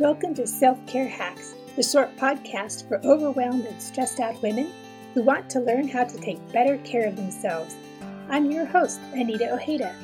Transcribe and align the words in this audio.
Welcome 0.00 0.34
to 0.34 0.46
Self 0.48 0.84
Care 0.88 1.06
Hacks, 1.06 1.54
the 1.76 1.82
short 1.84 2.16
podcast 2.16 2.88
for 2.88 3.00
overwhelmed 3.06 3.64
and 3.64 3.80
stressed 3.80 4.18
out 4.18 4.42
women 4.42 4.72
who 5.14 5.22
want 5.22 5.48
to 5.50 5.60
learn 5.60 5.86
how 5.86 6.02
to 6.02 6.18
take 6.18 6.52
better 6.52 6.78
care 6.78 7.06
of 7.06 7.14
themselves. 7.14 7.76
I'm 8.28 8.50
your 8.50 8.64
host, 8.64 8.98
Anita 9.12 9.52
Ojeda. 9.52 9.94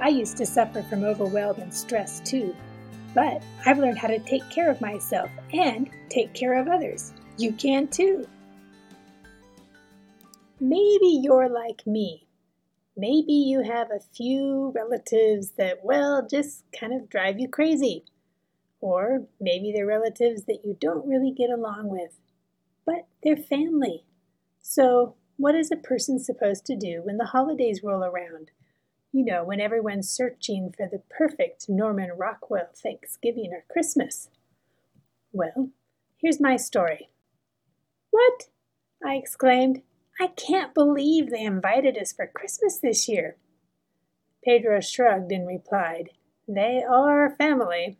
I 0.00 0.10
used 0.10 0.36
to 0.36 0.46
suffer 0.46 0.84
from 0.84 1.02
overwhelm 1.02 1.60
and 1.60 1.74
stress 1.74 2.20
too, 2.20 2.54
but 3.12 3.42
I've 3.66 3.80
learned 3.80 3.98
how 3.98 4.06
to 4.06 4.20
take 4.20 4.48
care 4.50 4.70
of 4.70 4.80
myself 4.80 5.30
and 5.52 5.90
take 6.08 6.32
care 6.32 6.56
of 6.56 6.68
others. 6.68 7.12
You 7.38 7.50
can 7.54 7.88
too. 7.88 8.24
Maybe 10.60 11.18
you're 11.24 11.48
like 11.48 11.84
me. 11.88 12.28
Maybe 12.96 13.32
you 13.32 13.62
have 13.62 13.90
a 13.90 13.98
few 14.14 14.72
relatives 14.76 15.50
that, 15.58 15.80
well, 15.82 16.24
just 16.24 16.62
kind 16.78 16.92
of 16.92 17.10
drive 17.10 17.40
you 17.40 17.48
crazy. 17.48 18.04
Or 18.80 19.26
maybe 19.40 19.72
they're 19.74 19.86
relatives 19.86 20.44
that 20.44 20.60
you 20.64 20.76
don't 20.80 21.08
really 21.08 21.32
get 21.32 21.50
along 21.50 21.88
with, 21.88 22.20
but 22.86 23.06
they're 23.22 23.36
family. 23.36 24.04
So, 24.60 25.16
what 25.36 25.54
is 25.54 25.70
a 25.70 25.76
person 25.76 26.18
supposed 26.18 26.64
to 26.66 26.76
do 26.76 27.02
when 27.04 27.16
the 27.16 27.26
holidays 27.26 27.82
roll 27.82 28.04
around? 28.04 28.50
You 29.12 29.24
know, 29.24 29.42
when 29.42 29.60
everyone's 29.60 30.08
searching 30.08 30.72
for 30.76 30.86
the 30.90 31.02
perfect 31.10 31.68
Norman 31.68 32.10
Rockwell 32.16 32.68
Thanksgiving 32.74 33.50
or 33.52 33.64
Christmas. 33.72 34.28
Well, 35.32 35.70
here's 36.20 36.40
my 36.40 36.56
story. 36.56 37.08
What? 38.10 38.48
I 39.04 39.14
exclaimed. 39.14 39.82
I 40.20 40.28
can't 40.28 40.74
believe 40.74 41.30
they 41.30 41.44
invited 41.44 41.96
us 41.96 42.12
for 42.12 42.26
Christmas 42.26 42.78
this 42.78 43.08
year. 43.08 43.36
Pedro 44.44 44.80
shrugged 44.80 45.30
and 45.30 45.46
replied, 45.46 46.10
They 46.46 46.82
are 46.82 47.34
family. 47.36 47.98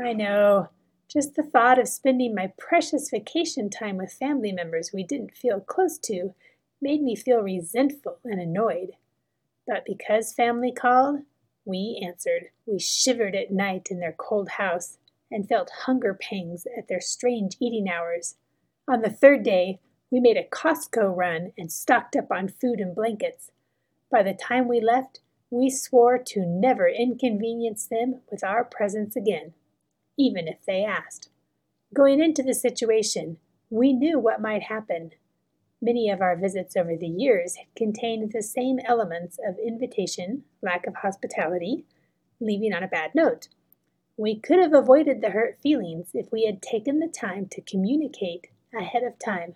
I 0.00 0.12
know. 0.12 0.68
Just 1.08 1.34
the 1.34 1.42
thought 1.42 1.78
of 1.78 1.88
spending 1.88 2.34
my 2.34 2.52
precious 2.56 3.10
vacation 3.10 3.68
time 3.68 3.96
with 3.96 4.12
family 4.12 4.52
members 4.52 4.92
we 4.92 5.02
didn't 5.02 5.36
feel 5.36 5.60
close 5.60 5.98
to 6.00 6.34
made 6.80 7.02
me 7.02 7.16
feel 7.16 7.40
resentful 7.40 8.18
and 8.24 8.40
annoyed. 8.40 8.92
But 9.66 9.84
because 9.84 10.32
family 10.32 10.70
called, 10.70 11.22
we 11.64 12.00
answered. 12.06 12.50
We 12.64 12.78
shivered 12.78 13.34
at 13.34 13.50
night 13.50 13.88
in 13.90 13.98
their 13.98 14.14
cold 14.16 14.50
house 14.50 14.98
and 15.32 15.48
felt 15.48 15.70
hunger 15.86 16.14
pangs 16.14 16.66
at 16.76 16.86
their 16.86 17.00
strange 17.00 17.56
eating 17.60 17.88
hours. 17.88 18.36
On 18.86 19.02
the 19.02 19.10
third 19.10 19.42
day, 19.42 19.80
we 20.10 20.20
made 20.20 20.36
a 20.36 20.44
Costco 20.44 21.14
run 21.14 21.52
and 21.58 21.72
stocked 21.72 22.14
up 22.14 22.30
on 22.30 22.48
food 22.48 22.78
and 22.78 22.94
blankets. 22.94 23.50
By 24.10 24.22
the 24.22 24.32
time 24.32 24.68
we 24.68 24.80
left, 24.80 25.20
we 25.50 25.68
swore 25.68 26.18
to 26.18 26.46
never 26.46 26.86
inconvenience 26.86 27.86
them 27.86 28.20
with 28.30 28.44
our 28.44 28.64
presence 28.64 29.16
again 29.16 29.54
even 30.18 30.48
if 30.48 30.64
they 30.66 30.84
asked. 30.84 31.30
Going 31.94 32.20
into 32.20 32.42
the 32.42 32.54
situation, 32.54 33.38
we 33.70 33.92
knew 33.92 34.18
what 34.18 34.42
might 34.42 34.64
happen. 34.64 35.12
Many 35.80 36.10
of 36.10 36.20
our 36.20 36.36
visits 36.36 36.76
over 36.76 36.96
the 36.96 37.06
years 37.06 37.56
had 37.56 37.74
contained 37.76 38.32
the 38.32 38.42
same 38.42 38.78
elements 38.84 39.38
of 39.46 39.58
invitation, 39.58 40.44
lack 40.60 40.86
of 40.86 40.96
hospitality, 40.96 41.84
leaving 42.40 42.74
on 42.74 42.82
a 42.82 42.88
bad 42.88 43.14
note. 43.14 43.48
We 44.16 44.38
could 44.38 44.58
have 44.58 44.74
avoided 44.74 45.20
the 45.20 45.30
hurt 45.30 45.60
feelings 45.62 46.08
if 46.12 46.32
we 46.32 46.44
had 46.44 46.60
taken 46.60 46.98
the 46.98 47.08
time 47.08 47.46
to 47.52 47.60
communicate 47.60 48.48
ahead 48.74 49.04
of 49.04 49.18
time. 49.18 49.54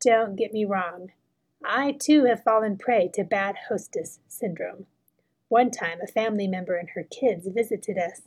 Don't 0.00 0.36
get 0.36 0.52
me 0.52 0.66
wrong, 0.66 1.12
I 1.64 1.92
too 1.92 2.24
have 2.24 2.44
fallen 2.44 2.76
prey 2.76 3.08
to 3.14 3.24
bad 3.24 3.56
hostess 3.68 4.20
syndrome. 4.28 4.86
One 5.48 5.70
time, 5.70 5.98
a 6.02 6.06
family 6.06 6.46
member 6.46 6.76
and 6.76 6.90
her 6.90 7.04
kids 7.04 7.48
visited 7.48 7.96
us 7.96 8.22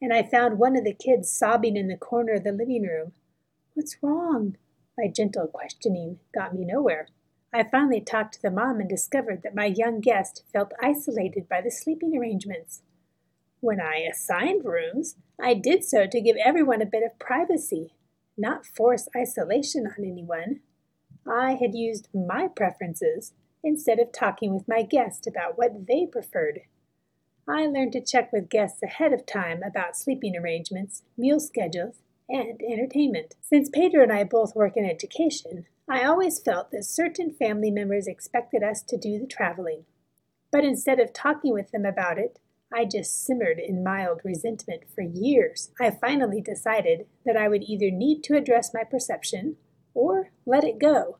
and 0.00 0.12
I 0.12 0.22
found 0.22 0.58
one 0.58 0.76
of 0.76 0.84
the 0.84 0.94
kids 0.94 1.30
sobbing 1.30 1.76
in 1.76 1.88
the 1.88 1.96
corner 1.96 2.34
of 2.34 2.44
the 2.44 2.52
living 2.52 2.82
room. 2.82 3.12
What's 3.74 3.96
wrong? 4.02 4.56
My 4.98 5.08
gentle 5.08 5.46
questioning 5.46 6.18
got 6.34 6.54
me 6.54 6.64
nowhere. 6.64 7.08
I 7.52 7.64
finally 7.64 8.00
talked 8.00 8.34
to 8.34 8.42
the 8.42 8.50
mom 8.50 8.80
and 8.80 8.88
discovered 8.88 9.42
that 9.42 9.54
my 9.54 9.66
young 9.66 10.00
guest 10.00 10.42
felt 10.52 10.72
isolated 10.82 11.48
by 11.48 11.60
the 11.60 11.70
sleeping 11.70 12.16
arrangements. 12.16 12.82
When 13.60 13.80
I 13.80 14.06
assigned 14.10 14.64
rooms, 14.64 15.16
I 15.40 15.54
did 15.54 15.84
so 15.84 16.06
to 16.06 16.20
give 16.20 16.36
everyone 16.36 16.82
a 16.82 16.86
bit 16.86 17.02
of 17.02 17.18
privacy, 17.18 17.94
not 18.36 18.66
force 18.66 19.08
isolation 19.16 19.86
on 19.86 20.04
anyone. 20.04 20.60
I 21.26 21.54
had 21.54 21.74
used 21.74 22.08
my 22.14 22.48
preferences 22.48 23.32
instead 23.64 23.98
of 23.98 24.12
talking 24.12 24.54
with 24.54 24.68
my 24.68 24.82
guest 24.82 25.26
about 25.26 25.58
what 25.58 25.86
they 25.86 26.06
preferred. 26.06 26.60
I 27.48 27.66
learned 27.66 27.92
to 27.92 28.00
check 28.00 28.32
with 28.32 28.48
guests 28.48 28.82
ahead 28.82 29.12
of 29.12 29.24
time 29.24 29.62
about 29.62 29.96
sleeping 29.96 30.36
arrangements, 30.36 31.02
meal 31.16 31.38
schedules, 31.38 32.02
and 32.28 32.60
entertainment. 32.60 33.36
Since 33.40 33.68
Pedro 33.68 34.02
and 34.02 34.12
I 34.12 34.24
both 34.24 34.56
work 34.56 34.76
in 34.76 34.84
education, 34.84 35.66
I 35.88 36.04
always 36.04 36.40
felt 36.40 36.72
that 36.72 36.84
certain 36.84 37.30
family 37.30 37.70
members 37.70 38.08
expected 38.08 38.64
us 38.64 38.82
to 38.82 38.96
do 38.96 39.20
the 39.20 39.28
traveling. 39.28 39.84
But 40.50 40.64
instead 40.64 40.98
of 40.98 41.12
talking 41.12 41.52
with 41.52 41.70
them 41.70 41.84
about 41.84 42.18
it, 42.18 42.40
I 42.72 42.84
just 42.84 43.24
simmered 43.24 43.60
in 43.60 43.84
mild 43.84 44.22
resentment 44.24 44.82
for 44.92 45.02
years. 45.02 45.70
I 45.80 45.90
finally 45.90 46.40
decided 46.40 47.06
that 47.24 47.36
I 47.36 47.46
would 47.46 47.62
either 47.62 47.92
need 47.92 48.24
to 48.24 48.36
address 48.36 48.74
my 48.74 48.82
perception 48.82 49.56
or 49.94 50.30
let 50.44 50.64
it 50.64 50.80
go. 50.80 51.18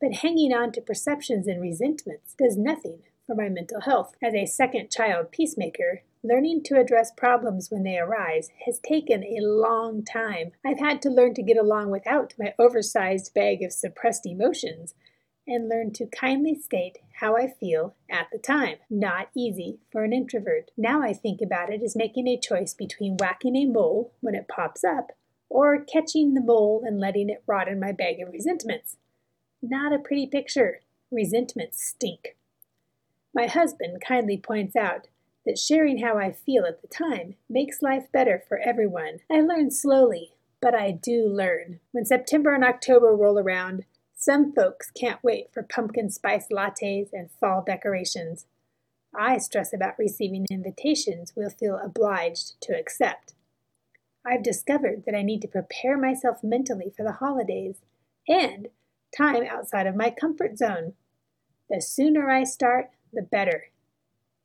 But 0.00 0.14
hanging 0.14 0.54
on 0.54 0.72
to 0.72 0.80
perceptions 0.80 1.46
and 1.46 1.60
resentments 1.60 2.34
does 2.38 2.56
nothing 2.56 3.02
for 3.28 3.36
my 3.36 3.48
mental 3.50 3.82
health. 3.82 4.14
As 4.22 4.34
a 4.34 4.46
second 4.46 4.90
child 4.90 5.30
peacemaker, 5.30 6.02
learning 6.24 6.62
to 6.64 6.80
address 6.80 7.12
problems 7.14 7.70
when 7.70 7.84
they 7.84 7.98
arise 7.98 8.48
has 8.64 8.80
taken 8.80 9.22
a 9.22 9.44
long 9.44 10.02
time. 10.02 10.52
I've 10.66 10.80
had 10.80 11.02
to 11.02 11.10
learn 11.10 11.34
to 11.34 11.42
get 11.42 11.58
along 11.58 11.90
without 11.90 12.32
my 12.38 12.54
oversized 12.58 13.34
bag 13.34 13.62
of 13.62 13.72
suppressed 13.72 14.26
emotions 14.26 14.94
and 15.46 15.68
learn 15.68 15.92
to 15.92 16.06
kindly 16.06 16.54
state 16.54 16.98
how 17.20 17.36
I 17.36 17.48
feel 17.48 17.94
at 18.10 18.28
the 18.32 18.38
time. 18.38 18.76
Not 18.88 19.28
easy 19.36 19.78
for 19.92 20.04
an 20.04 20.12
introvert. 20.14 20.70
Now 20.76 21.02
I 21.02 21.12
think 21.12 21.40
about 21.42 21.70
it 21.70 21.82
as 21.82 21.94
making 21.94 22.26
a 22.26 22.40
choice 22.40 22.72
between 22.72 23.18
whacking 23.18 23.56
a 23.56 23.66
mole 23.66 24.12
when 24.20 24.34
it 24.34 24.48
pops 24.48 24.84
up 24.84 25.12
or 25.50 25.84
catching 25.84 26.32
the 26.32 26.40
mole 26.40 26.82
and 26.84 26.98
letting 26.98 27.28
it 27.28 27.42
rot 27.46 27.68
in 27.68 27.78
my 27.78 27.92
bag 27.92 28.20
of 28.20 28.32
resentments. 28.32 28.96
Not 29.60 29.92
a 29.92 29.98
pretty 29.98 30.26
picture. 30.26 30.80
Resentments 31.10 31.84
stink. 31.84 32.36
My 33.34 33.46
husband 33.46 34.02
kindly 34.06 34.38
points 34.38 34.74
out 34.76 35.08
that 35.44 35.58
sharing 35.58 35.98
how 35.98 36.18
I 36.18 36.32
feel 36.32 36.64
at 36.64 36.82
the 36.82 36.88
time 36.88 37.36
makes 37.48 37.82
life 37.82 38.10
better 38.12 38.42
for 38.48 38.58
everyone. 38.58 39.18
I 39.30 39.40
learn 39.40 39.70
slowly, 39.70 40.32
but 40.60 40.74
I 40.74 40.90
do 40.90 41.26
learn. 41.26 41.80
When 41.92 42.04
September 42.04 42.54
and 42.54 42.64
October 42.64 43.14
roll 43.14 43.38
around, 43.38 43.84
some 44.14 44.52
folks 44.52 44.90
can't 44.90 45.22
wait 45.22 45.52
for 45.54 45.62
pumpkin 45.62 46.10
spice 46.10 46.48
lattes 46.52 47.08
and 47.12 47.30
fall 47.40 47.62
decorations. 47.64 48.46
I 49.14 49.38
stress 49.38 49.72
about 49.72 49.98
receiving 49.98 50.44
invitations 50.50 51.32
we'll 51.36 51.50
feel 51.50 51.80
obliged 51.82 52.60
to 52.62 52.78
accept. 52.78 53.34
I've 54.26 54.42
discovered 54.42 55.04
that 55.06 55.14
I 55.14 55.22
need 55.22 55.40
to 55.42 55.48
prepare 55.48 55.96
myself 55.96 56.42
mentally 56.42 56.92
for 56.94 57.04
the 57.04 57.12
holidays 57.12 57.76
and 58.28 58.68
time 59.16 59.44
outside 59.44 59.86
of 59.86 59.96
my 59.96 60.10
comfort 60.10 60.58
zone. 60.58 60.94
The 61.70 61.80
sooner 61.80 62.28
I 62.28 62.44
start, 62.44 62.90
the 63.12 63.22
better. 63.22 63.66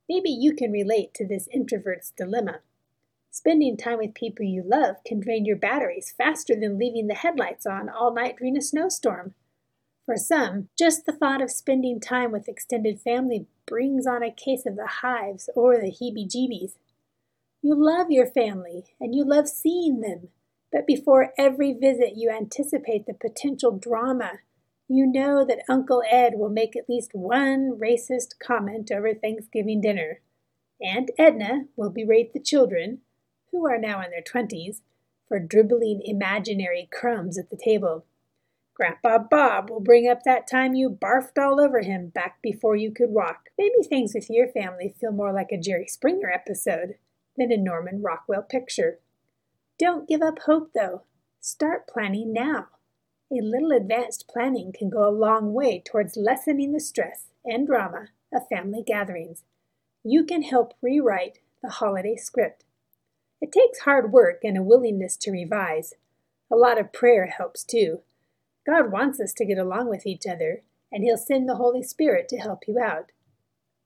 Maybe 0.10 0.30
you 0.30 0.54
can 0.54 0.72
relate 0.72 1.14
to 1.16 1.28
this 1.28 1.48
introvert's 1.48 2.12
dilemma. 2.18 2.60
Spending 3.32 3.78
time 3.78 3.98
with 3.98 4.14
people 4.14 4.46
you 4.46 4.64
love 4.64 4.98
can 5.06 5.20
drain 5.20 5.46
your 5.46 5.56
batteries 5.56 6.14
faster 6.18 6.56
than 6.56 6.78
leaving 6.78 7.08
the 7.08 7.16
headlights 7.16 7.66
on 7.66 7.90
all 7.90 8.14
night 8.14 8.38
during 8.38 8.56
a 8.56 8.62
snowstorm. 8.62 9.34
For 10.06 10.18
some, 10.18 10.68
just 10.78 11.06
the 11.06 11.14
thought 11.14 11.42
of 11.42 11.50
spending 11.50 12.00
time 12.00 12.32
with 12.32 12.50
extended 12.50 13.00
family 13.00 13.48
brings 13.66 14.06
on 14.06 14.22
a 14.22 14.32
case 14.32 14.66
of 14.66 14.76
the 14.76 14.88
hives 15.02 15.50
or 15.56 15.78
the 15.78 15.92
heebie 15.92 16.28
jeebies. 16.28 16.74
You 17.62 17.74
love 17.74 18.12
your 18.12 18.28
family 18.28 18.84
and 19.00 19.16
you 19.16 19.24
love 19.24 19.48
seeing 19.48 20.02
them, 20.02 20.28
but 20.72 20.86
before 20.86 21.34
every 21.38 21.72
visit, 21.72 22.18
you 22.18 22.30
anticipate 22.30 23.06
the 23.06 23.14
potential 23.14 23.72
drama 23.72 24.40
you 24.88 25.06
know 25.06 25.46
that 25.46 25.64
Uncle 25.70 26.04
Ed 26.10 26.34
will 26.36 26.50
make 26.50 26.76
at 26.76 26.90
least 26.90 27.12
one 27.14 27.78
racist 27.82 28.40
comment 28.42 28.92
over 28.92 29.14
Thanksgiving 29.14 29.82
dinner. 29.82 30.22
Aunt 30.82 31.12
Edna 31.18 31.66
will 31.76 31.90
berate 31.90 32.34
the 32.34 32.40
children, 32.40 33.00
who 33.52 33.66
are 33.66 33.78
now 33.78 34.02
in 34.02 34.12
their 34.12 34.22
twenties, 34.22 34.82
for 35.28 35.40
dribbling 35.40 36.02
imaginary 36.04 36.90
crumbs 36.92 37.38
at 37.38 37.50
the 37.50 37.58
table. 37.58 38.06
Grandpa 38.76 39.20
Bob 39.20 39.70
will 39.70 39.80
bring 39.80 40.08
up 40.08 40.24
that 40.24 40.48
time 40.48 40.74
you 40.74 40.90
barfed 40.90 41.38
all 41.38 41.62
over 41.62 41.82
him 41.82 42.08
back 42.08 42.42
before 42.42 42.76
you 42.76 42.92
could 42.92 43.12
walk. 43.12 43.50
Maybe 43.58 43.84
things 43.84 44.14
with 44.16 44.30
your 44.30 44.48
family 44.48 44.94
feel 45.00 45.12
more 45.12 45.32
like 45.32 45.52
a 45.52 45.60
Jerry 45.60 45.88
Springer 45.88 46.30
episode 46.30 46.96
than 47.38 47.52
a 47.52 47.58
Norman 47.58 48.02
Rockwell 48.02 48.42
picture. 48.42 49.00
Don't 49.78 50.08
give 50.08 50.22
up 50.22 50.40
hope, 50.46 50.72
though. 50.74 51.04
Start 51.40 51.88
planning 51.88 52.34
now. 52.34 52.68
A 53.36 53.42
little 53.42 53.72
advanced 53.72 54.28
planning 54.28 54.72
can 54.72 54.92
go 54.92 55.10
a 55.10 55.10
long 55.10 55.54
way 55.54 55.82
towards 55.84 56.16
lessening 56.16 56.72
the 56.72 56.80
stress 56.80 57.30
and 57.44 57.66
drama 57.66 58.10
of 58.32 58.48
family 58.48 58.84
gatherings. 58.86 59.44
You 60.04 60.24
can 60.24 60.44
help 60.44 60.76
rewrite 60.84 61.40
the 61.64 61.70
holiday 61.70 62.16
script. 62.16 62.64
It 63.42 63.52
takes 63.52 63.80
hard 63.80 64.12
work 64.12 64.42
and 64.44 64.56
a 64.56 64.62
willingness 64.62 65.18
to 65.18 65.32
revise. 65.32 65.96
A 66.52 66.56
lot 66.56 66.80
of 66.80 66.94
prayer 66.94 67.26
helps 67.26 67.64
too. 67.64 68.02
God 68.68 68.92
wants 68.92 69.20
us 69.20 69.34
to 69.34 69.46
get 69.46 69.58
along 69.58 69.90
with 69.90 70.06
each 70.06 70.28
other, 70.28 70.62
and 70.92 71.04
He'll 71.04 71.18
send 71.18 71.50
the 71.50 71.56
Holy 71.56 71.82
Spirit 71.82 72.30
to 72.30 72.38
help 72.38 72.68
you 72.68 72.78
out. 72.80 73.12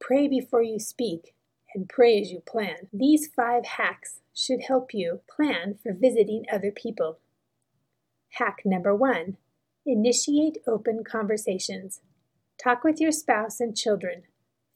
Pray 0.02 0.28
before 0.28 0.62
you 0.62 0.78
speak, 0.78 1.34
and 1.74 1.88
pray 1.88 2.20
as 2.20 2.32
you 2.32 2.42
plan. 2.42 2.90
These 2.92 3.28
five 3.34 3.66
hacks 3.66 4.20
should 4.34 4.64
help 4.64 4.94
you 4.94 5.22
plan 5.34 5.80
for 5.82 5.94
visiting 5.94 6.44
other 6.52 6.72
people. 6.72 7.20
Hack 8.32 8.62
number 8.66 8.96
one 8.96 9.38
initiate 9.86 10.58
open 10.68 11.04
conversations. 11.04 12.02
Talk 12.62 12.84
with 12.84 13.00
your 13.00 13.12
spouse 13.12 13.60
and 13.60 13.76
children. 13.76 14.24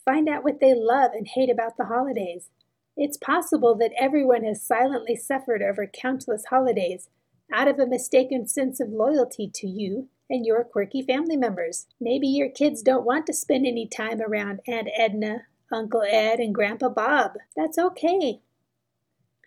Find 0.06 0.30
out 0.30 0.44
what 0.44 0.60
they 0.60 0.74
love 0.74 1.12
and 1.14 1.28
hate 1.28 1.50
about 1.50 1.78
the 1.78 1.86
holidays. 1.86 2.50
It's 2.96 3.18
possible 3.18 3.76
that 3.76 3.94
everyone 4.00 4.44
has 4.44 4.66
silently 4.66 5.16
suffered 5.16 5.62
over 5.62 5.86
countless 5.88 6.46
holidays 6.46 7.10
out 7.54 7.68
of 7.68 7.80
a 7.80 7.86
mistaken 7.86 8.48
sense 8.48 8.80
of 8.80 8.90
loyalty 8.90 9.50
to 9.56 9.68
you 9.68 10.10
and 10.30 10.46
your 10.46 10.64
quirky 10.64 11.02
family 11.02 11.36
members. 11.36 11.88
Maybe 12.00 12.28
your 12.28 12.50
kids 12.50 12.82
don't 12.82 13.06
want 13.06 13.28
to 13.28 13.34
spend 13.34 13.66
any 13.66 13.88
time 13.88 14.22
around 14.22 14.62
Aunt 14.68 14.88
Edna, 14.98 15.44
Uncle 15.72 16.04
Ed, 16.10 16.40
and 16.40 16.56
Grandpa 16.56 16.90
Bob. 16.90 17.34
That's 17.56 17.78
okay. 17.78 18.42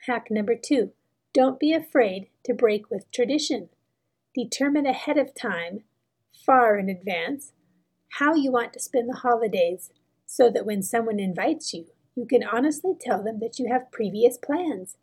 Hack 0.06 0.30
number 0.30 0.54
two 0.54 0.92
don't 1.32 1.58
be 1.58 1.72
afraid 1.72 2.28
to 2.44 2.54
break 2.54 2.90
with 2.90 3.10
tradition. 3.10 3.68
Determine 4.34 4.86
ahead 4.86 5.16
of 5.18 5.34
time, 5.34 5.84
far 6.44 6.76
in 6.76 6.88
advance, 6.88 7.52
how 8.18 8.34
you 8.34 8.50
want 8.50 8.72
to 8.72 8.80
spend 8.80 9.08
the 9.08 9.18
holidays 9.18 9.90
so 10.26 10.50
that 10.50 10.66
when 10.66 10.82
someone 10.82 11.20
invites 11.20 11.72
you, 11.72 11.86
you 12.16 12.26
can 12.26 12.44
honestly 12.44 12.92
tell 12.98 13.22
them 13.22 13.40
that 13.40 13.58
you 13.58 13.68
have 13.68 13.92
previous 13.92 14.38
plans. 14.38 14.96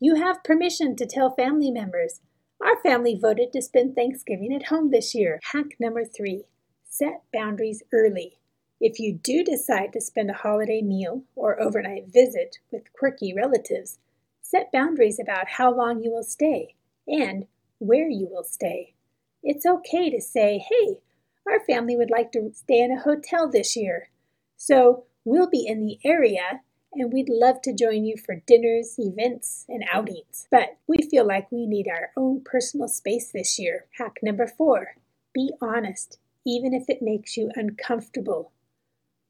You 0.00 0.16
have 0.16 0.44
permission 0.44 0.96
to 0.96 1.06
tell 1.06 1.34
family 1.34 1.70
members 1.70 2.20
our 2.64 2.80
family 2.80 3.18
voted 3.20 3.52
to 3.52 3.62
spend 3.62 3.96
Thanksgiving 3.96 4.54
at 4.54 4.66
home 4.66 4.90
this 4.90 5.16
year. 5.16 5.40
Hack 5.52 5.66
number 5.80 6.04
three 6.04 6.44
set 6.88 7.22
boundaries 7.32 7.82
early. 7.92 8.38
If 8.80 9.00
you 9.00 9.18
do 9.20 9.42
decide 9.42 9.92
to 9.92 10.00
spend 10.00 10.30
a 10.30 10.34
holiday 10.34 10.80
meal 10.80 11.24
or 11.34 11.60
overnight 11.60 12.12
visit 12.12 12.58
with 12.70 12.92
quirky 12.92 13.34
relatives, 13.34 13.98
set 14.40 14.70
boundaries 14.72 15.18
about 15.18 15.48
how 15.48 15.74
long 15.74 16.02
you 16.02 16.12
will 16.12 16.22
stay 16.22 16.76
and 17.08 17.46
where 17.82 18.08
you 18.08 18.28
will 18.30 18.44
stay. 18.44 18.94
It's 19.42 19.66
okay 19.66 20.10
to 20.10 20.20
say, 20.20 20.58
hey, 20.58 21.00
our 21.46 21.60
family 21.64 21.96
would 21.96 22.10
like 22.10 22.32
to 22.32 22.50
stay 22.54 22.80
in 22.80 22.92
a 22.92 23.00
hotel 23.00 23.50
this 23.50 23.76
year, 23.76 24.10
so 24.56 25.04
we'll 25.24 25.50
be 25.50 25.66
in 25.66 25.84
the 25.84 25.98
area 26.04 26.60
and 26.94 27.12
we'd 27.12 27.28
love 27.28 27.62
to 27.62 27.74
join 27.74 28.04
you 28.04 28.16
for 28.16 28.42
dinners, 28.46 28.96
events, 28.98 29.64
and 29.68 29.82
outings. 29.90 30.46
But 30.50 30.76
we 30.86 30.98
feel 31.10 31.26
like 31.26 31.50
we 31.50 31.66
need 31.66 31.88
our 31.88 32.10
own 32.16 32.42
personal 32.44 32.86
space 32.86 33.32
this 33.32 33.58
year. 33.58 33.86
Hack 33.98 34.18
number 34.22 34.46
four 34.46 34.96
be 35.34 35.50
honest, 35.62 36.18
even 36.46 36.74
if 36.74 36.90
it 36.90 37.00
makes 37.00 37.36
you 37.36 37.50
uncomfortable. 37.54 38.52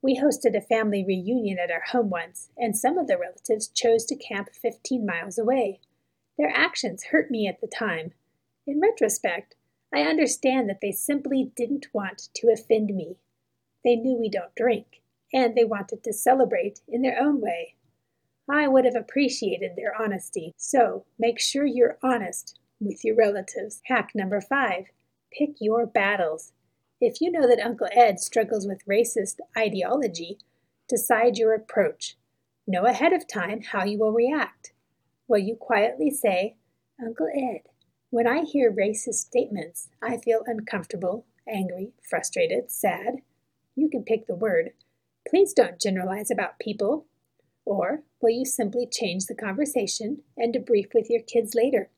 We 0.02 0.18
hosted 0.18 0.56
a 0.56 0.60
family 0.60 1.04
reunion 1.06 1.58
at 1.62 1.70
our 1.70 1.82
home 1.92 2.10
once, 2.10 2.50
and 2.58 2.76
some 2.76 2.98
of 2.98 3.06
the 3.06 3.16
relatives 3.16 3.68
chose 3.68 4.04
to 4.06 4.16
camp 4.16 4.48
15 4.52 5.06
miles 5.06 5.38
away. 5.38 5.78
Their 6.36 6.50
actions 6.50 7.04
hurt 7.04 7.30
me 7.30 7.46
at 7.46 7.60
the 7.60 7.68
time. 7.68 8.12
In 8.66 8.80
retrospect, 8.80 9.56
I 9.92 10.02
understand 10.02 10.68
that 10.68 10.80
they 10.80 10.92
simply 10.92 11.52
didn't 11.56 11.88
want 11.92 12.28
to 12.34 12.52
offend 12.52 12.94
me. 12.94 13.16
They 13.84 13.96
knew 13.96 14.16
we 14.16 14.30
don't 14.30 14.54
drink 14.54 15.02
and 15.32 15.56
they 15.56 15.64
wanted 15.64 16.04
to 16.04 16.12
celebrate 16.12 16.80
in 16.86 17.02
their 17.02 17.20
own 17.20 17.40
way. 17.40 17.74
I 18.48 18.68
would 18.68 18.84
have 18.84 18.94
appreciated 18.94 19.72
their 19.76 19.94
honesty, 20.00 20.52
so 20.56 21.06
make 21.18 21.40
sure 21.40 21.64
you're 21.64 21.98
honest 22.02 22.58
with 22.80 23.04
your 23.04 23.16
relatives. 23.16 23.80
Hack 23.86 24.10
number 24.14 24.40
five 24.40 24.86
pick 25.36 25.56
your 25.60 25.86
battles. 25.86 26.52
If 27.00 27.20
you 27.20 27.30
know 27.30 27.48
that 27.48 27.64
Uncle 27.64 27.88
Ed 27.92 28.20
struggles 28.20 28.66
with 28.66 28.86
racist 28.86 29.36
ideology, 29.56 30.38
decide 30.88 31.38
your 31.38 31.54
approach. 31.54 32.16
Know 32.66 32.84
ahead 32.84 33.12
of 33.12 33.26
time 33.26 33.62
how 33.62 33.84
you 33.84 33.98
will 33.98 34.12
react. 34.12 34.72
Will 35.26 35.38
you 35.38 35.56
quietly 35.56 36.10
say, 36.10 36.56
Uncle 37.02 37.28
Ed, 37.34 37.62
when 38.12 38.26
I 38.26 38.42
hear 38.42 38.70
racist 38.70 39.14
statements, 39.14 39.88
I 40.02 40.18
feel 40.18 40.42
uncomfortable, 40.46 41.24
angry, 41.48 41.92
frustrated, 42.10 42.70
sad. 42.70 43.22
You 43.74 43.88
can 43.88 44.04
pick 44.04 44.26
the 44.26 44.34
word. 44.34 44.72
Please 45.26 45.54
don't 45.54 45.80
generalize 45.80 46.30
about 46.30 46.58
people. 46.58 47.06
Or 47.64 48.02
will 48.20 48.28
you 48.28 48.44
simply 48.44 48.86
change 48.86 49.24
the 49.24 49.34
conversation 49.34 50.18
and 50.36 50.52
debrief 50.52 50.92
with 50.92 51.08
your 51.08 51.22
kids 51.22 51.54
later? 51.54 51.88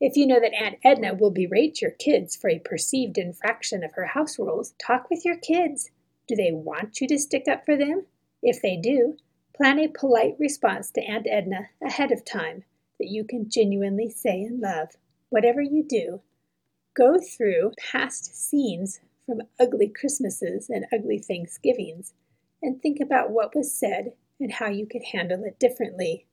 If 0.00 0.16
you 0.16 0.26
know 0.26 0.40
that 0.40 0.52
Aunt 0.52 0.78
Edna 0.82 1.14
will 1.14 1.30
berate 1.30 1.80
your 1.80 1.92
kids 1.92 2.34
for 2.34 2.50
a 2.50 2.58
perceived 2.58 3.16
infraction 3.16 3.84
of 3.84 3.92
her 3.92 4.06
house 4.06 4.36
rules, 4.36 4.74
talk 4.84 5.08
with 5.10 5.24
your 5.24 5.36
kids. 5.36 5.92
Do 6.26 6.34
they 6.34 6.50
want 6.50 7.00
you 7.00 7.06
to 7.06 7.18
stick 7.20 7.46
up 7.48 7.64
for 7.64 7.76
them? 7.76 8.06
If 8.42 8.60
they 8.60 8.76
do, 8.76 9.16
plan 9.54 9.78
a 9.78 9.86
polite 9.86 10.34
response 10.40 10.90
to 10.90 11.04
Aunt 11.04 11.28
Edna 11.30 11.68
ahead 11.80 12.10
of 12.10 12.24
time 12.24 12.64
that 12.98 13.10
you 13.10 13.22
can 13.22 13.48
genuinely 13.48 14.08
say 14.10 14.42
and 14.42 14.58
love. 14.58 14.96
Whatever 15.30 15.62
you 15.62 15.84
do, 15.88 16.20
go 16.96 17.18
through 17.18 17.72
past 17.92 18.36
scenes 18.36 19.00
from 19.24 19.42
ugly 19.60 19.88
Christmases 19.88 20.68
and 20.68 20.86
ugly 20.92 21.18
Thanksgivings 21.18 22.14
and 22.60 22.82
think 22.82 22.98
about 23.00 23.30
what 23.30 23.54
was 23.54 23.72
said 23.72 24.12
and 24.40 24.52
how 24.52 24.68
you 24.68 24.86
could 24.86 25.04
handle 25.12 25.44
it 25.44 25.58
differently. 25.58 26.26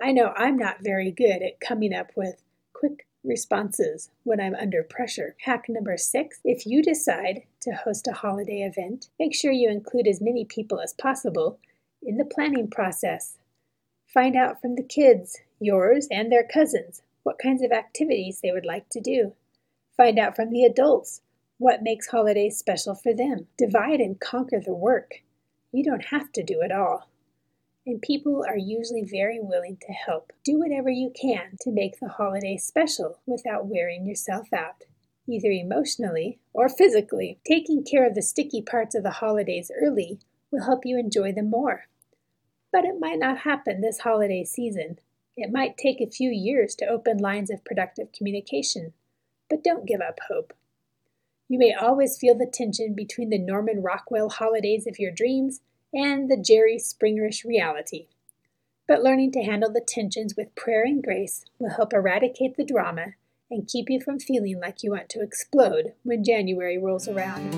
I 0.00 0.12
know 0.12 0.34
I'm 0.36 0.58
not 0.58 0.84
very 0.84 1.10
good 1.10 1.42
at 1.42 1.60
coming 1.60 1.94
up 1.94 2.10
with 2.16 2.42
quick 2.74 3.06
responses 3.24 4.10
when 4.24 4.40
I'm 4.40 4.54
under 4.54 4.82
pressure. 4.82 5.36
Hack 5.40 5.64
number 5.68 5.96
six 5.96 6.40
if 6.44 6.66
you 6.66 6.82
decide 6.82 7.44
to 7.62 7.72
host 7.72 8.06
a 8.06 8.12
holiday 8.12 8.60
event, 8.60 9.08
make 9.18 9.34
sure 9.34 9.52
you 9.52 9.70
include 9.70 10.06
as 10.06 10.20
many 10.20 10.44
people 10.44 10.80
as 10.80 10.92
possible 10.92 11.58
in 12.02 12.18
the 12.18 12.24
planning 12.26 12.68
process. 12.68 13.38
Find 14.06 14.36
out 14.36 14.60
from 14.60 14.74
the 14.74 14.82
kids, 14.82 15.38
yours 15.58 16.06
and 16.10 16.30
their 16.30 16.46
cousins, 16.46 17.00
what 17.24 17.38
kinds 17.42 17.62
of 17.62 17.72
activities 17.72 18.40
they 18.40 18.52
would 18.52 18.64
like 18.64 18.88
to 18.90 19.00
do. 19.00 19.32
Find 19.96 20.18
out 20.18 20.36
from 20.36 20.50
the 20.50 20.64
adults 20.64 21.22
what 21.58 21.82
makes 21.82 22.08
holidays 22.08 22.56
special 22.58 22.94
for 22.94 23.14
them. 23.14 23.46
Divide 23.58 24.00
and 24.00 24.20
conquer 24.20 24.60
the 24.60 24.74
work. 24.74 25.22
You 25.72 25.82
don't 25.82 26.06
have 26.06 26.30
to 26.32 26.42
do 26.42 26.60
it 26.60 26.70
all. 26.70 27.08
And 27.86 28.00
people 28.00 28.44
are 28.48 28.56
usually 28.56 29.04
very 29.04 29.38
willing 29.40 29.76
to 29.82 29.92
help. 29.92 30.32
Do 30.44 30.58
whatever 30.58 30.88
you 30.88 31.12
can 31.20 31.56
to 31.60 31.70
make 31.70 32.00
the 32.00 32.08
holiday 32.08 32.56
special 32.56 33.18
without 33.26 33.66
wearing 33.66 34.06
yourself 34.06 34.52
out, 34.52 34.84
either 35.28 35.50
emotionally 35.50 36.38
or 36.52 36.68
physically. 36.68 37.40
Taking 37.46 37.84
care 37.84 38.06
of 38.06 38.14
the 38.14 38.22
sticky 38.22 38.62
parts 38.62 38.94
of 38.94 39.02
the 39.02 39.10
holidays 39.10 39.70
early 39.82 40.18
will 40.50 40.64
help 40.64 40.86
you 40.86 40.98
enjoy 40.98 41.32
them 41.32 41.50
more. 41.50 41.86
But 42.72 42.84
it 42.84 42.98
might 42.98 43.18
not 43.18 43.38
happen 43.38 43.80
this 43.80 44.00
holiday 44.00 44.44
season. 44.44 44.98
It 45.36 45.52
might 45.52 45.76
take 45.76 46.00
a 46.00 46.10
few 46.10 46.30
years 46.30 46.74
to 46.76 46.86
open 46.86 47.18
lines 47.18 47.50
of 47.50 47.64
productive 47.64 48.12
communication. 48.12 48.92
But 49.50 49.64
don't 49.64 49.86
give 49.86 50.00
up 50.00 50.20
hope. 50.28 50.52
You 51.48 51.58
may 51.58 51.74
always 51.74 52.16
feel 52.16 52.36
the 52.36 52.46
tension 52.46 52.94
between 52.94 53.30
the 53.30 53.38
Norman 53.38 53.82
Rockwell 53.82 54.30
holidays 54.30 54.86
of 54.86 54.98
your 54.98 55.10
dreams 55.10 55.60
and 55.92 56.30
the 56.30 56.36
Jerry 56.36 56.78
Springerish 56.78 57.44
reality. 57.44 58.06
But 58.86 59.02
learning 59.02 59.32
to 59.32 59.42
handle 59.42 59.72
the 59.72 59.80
tensions 59.80 60.34
with 60.36 60.54
prayer 60.54 60.84
and 60.84 61.02
grace 61.02 61.44
will 61.58 61.70
help 61.70 61.92
eradicate 61.92 62.56
the 62.56 62.64
drama 62.64 63.14
and 63.50 63.68
keep 63.68 63.90
you 63.90 64.00
from 64.00 64.18
feeling 64.18 64.60
like 64.60 64.82
you 64.82 64.92
want 64.92 65.08
to 65.10 65.22
explode 65.22 65.94
when 66.02 66.24
January 66.24 66.78
rolls 66.78 67.08
around. 67.08 67.52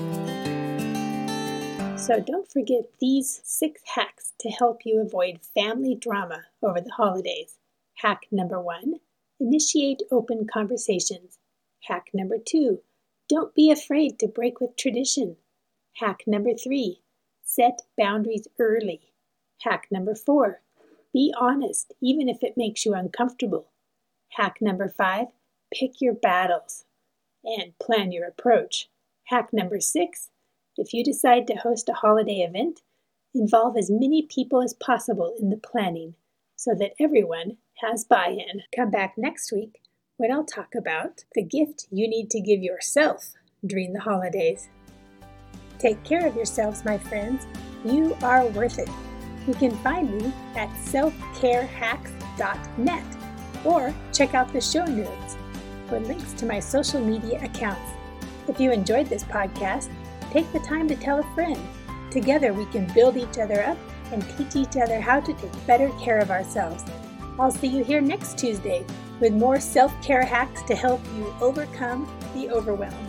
So 1.97 2.19
don't 2.19 2.51
forget 2.51 2.85
these 2.99 3.41
six 3.43 3.81
hacks 3.95 4.33
to 4.39 4.49
help 4.49 4.85
you 4.85 5.01
avoid 5.01 5.41
family 5.41 5.95
drama 5.95 6.45
over 6.61 6.81
the 6.81 6.91
holidays. 6.91 7.57
Hack 8.01 8.27
number 8.31 8.61
one 8.61 8.99
initiate 9.39 10.03
open 10.11 10.45
conversations. 10.45 11.39
Hack 11.85 12.09
number 12.13 12.37
two 12.37 12.81
don't 13.27 13.55
be 13.55 13.71
afraid 13.71 14.19
to 14.19 14.27
break 14.27 14.61
with 14.61 14.75
tradition. 14.75 15.37
Hack 15.95 16.21
number 16.27 16.53
three 16.53 17.01
set 17.43 17.81
boundaries 17.97 18.47
early. 18.59 19.13
Hack 19.63 19.87
number 19.89 20.13
four 20.13 20.61
be 21.11 21.33
honest, 21.39 21.93
even 21.99 22.29
if 22.29 22.43
it 22.43 22.55
makes 22.55 22.85
you 22.85 22.93
uncomfortable. 22.93 23.71
Hack 24.33 24.57
number 24.61 24.87
five 24.87 25.29
pick 25.73 25.99
your 25.99 26.13
battles 26.13 26.85
and 27.43 27.77
plan 27.79 28.11
your 28.11 28.27
approach. 28.27 28.89
Hack 29.23 29.51
number 29.51 29.79
six 29.79 30.29
if 30.77 30.93
you 30.93 31.03
decide 31.03 31.47
to 31.47 31.55
host 31.55 31.89
a 31.89 31.93
holiday 31.93 32.41
event, 32.41 32.83
involve 33.33 33.75
as 33.75 33.89
many 33.89 34.21
people 34.21 34.61
as 34.61 34.75
possible 34.75 35.35
in 35.39 35.49
the 35.49 35.57
planning 35.57 36.13
so 36.67 36.75
that 36.75 36.91
everyone 36.99 37.55
has 37.77 38.03
buy 38.03 38.27
in. 38.27 38.61
Come 38.75 38.91
back 38.91 39.13
next 39.15 39.53
week 39.53 39.79
when 40.17 40.33
I'll 40.33 40.43
talk 40.43 40.75
about 40.75 41.23
the 41.33 41.41
gift 41.41 41.87
you 41.91 42.09
need 42.09 42.29
to 42.31 42.41
give 42.41 42.61
yourself 42.61 43.31
during 43.65 43.93
the 43.93 44.01
holidays. 44.01 44.67
Take 45.79 46.03
care 46.03 46.27
of 46.27 46.35
yourselves, 46.35 46.83
my 46.83 46.97
friends. 46.97 47.47
You 47.85 48.17
are 48.21 48.45
worth 48.47 48.79
it. 48.79 48.89
You 49.47 49.53
can 49.53 49.71
find 49.77 50.13
me 50.13 50.33
at 50.57 50.67
selfcarehacks.net 50.79 53.17
or 53.63 53.93
check 54.11 54.33
out 54.33 54.51
the 54.51 54.59
show 54.59 54.83
notes 54.83 55.37
for 55.87 56.01
links 56.01 56.33
to 56.33 56.45
my 56.45 56.59
social 56.59 56.99
media 56.99 57.41
accounts. 57.45 57.93
If 58.49 58.59
you 58.59 58.73
enjoyed 58.73 59.07
this 59.07 59.23
podcast, 59.23 59.89
take 60.31 60.51
the 60.51 60.59
time 60.59 60.89
to 60.89 60.97
tell 60.97 61.19
a 61.19 61.33
friend. 61.33 61.57
Together 62.11 62.51
we 62.51 62.65
can 62.65 62.91
build 62.93 63.15
each 63.15 63.37
other 63.37 63.63
up 63.63 63.77
and 64.11 64.23
teach 64.37 64.55
each 64.55 64.77
other 64.77 64.99
how 64.99 65.19
to 65.19 65.33
take 65.33 65.67
better 65.67 65.89
care 65.99 66.19
of 66.19 66.31
ourselves. 66.31 66.83
I'll 67.39 67.51
see 67.51 67.67
you 67.67 67.83
here 67.83 68.01
next 68.01 68.37
Tuesday 68.37 68.85
with 69.19 69.33
more 69.33 69.59
self 69.59 69.93
care 70.01 70.23
hacks 70.23 70.61
to 70.63 70.75
help 70.75 71.01
you 71.15 71.33
overcome 71.41 72.11
the 72.33 72.49
overwhelm. 72.49 73.06